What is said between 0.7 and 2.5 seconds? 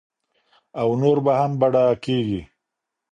او نور به هم بډایه کېږي.